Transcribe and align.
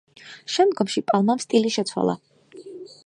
შემდგომში 0.53 1.03
პალმამ 1.11 1.43
სტილი 1.45 1.73
შეცვალა. 1.77 2.17